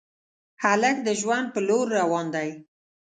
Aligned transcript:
هلک 0.63 0.97
د 1.07 1.09
ژوند 1.21 1.47
په 1.53 1.59
لور 1.67 1.85
روان 1.99 2.25
دی. 2.35 2.49